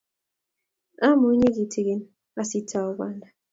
amunyii 1.07 1.55
kitikin 1.55 2.01
asiotou 2.41 2.89
banda 2.97 3.27